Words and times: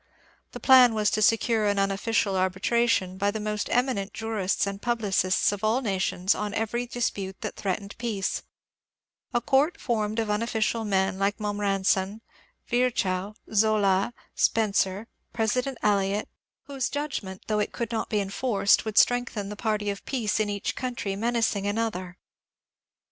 The 0.53 0.59
plan 0.59 0.95
was 0.95 1.11
to 1.11 1.21
secure 1.21 1.67
an 1.67 1.77
unofficial 1.77 2.35
arbitration 2.35 3.19
by 3.19 3.29
the 3.29 3.39
most 3.39 3.69
eminent 3.69 4.15
jurists 4.15 4.65
and 4.65 4.81
publicists 4.81 5.51
of 5.51 5.63
all 5.63 5.81
nations 5.83 6.33
on 6.33 6.55
every 6.55 6.87
dispute 6.87 7.39
that 7.41 7.55
threatened 7.55 7.95
peace,— 7.99 8.41
a 9.31 9.39
court 9.39 9.79
formed 9.79 10.17
of 10.17 10.27
unofficial 10.27 10.83
men 10.85 11.19
like 11.19 11.37
Momrasen, 11.37 12.21
Virchow, 12.67 13.35
Zola, 13.53 14.15
Spencer, 14.33 15.05
President 15.33 15.77
Eliot,— 15.83 16.27
whose 16.65 16.89
judgment, 16.89 17.43
though 17.45 17.59
it 17.59 17.71
could 17.71 17.91
not 17.91 18.09
be 18.09 18.21
enforced, 18.21 18.85
would 18.85 18.97
strengthen 18.97 19.49
the 19.49 19.55
party 19.55 19.91
of 19.91 20.03
peace 20.07 20.39
in 20.39 20.49
each 20.49 20.75
country 20.75 21.15
menacing 21.15 21.67
an 21.67 21.77
other. 21.77 22.17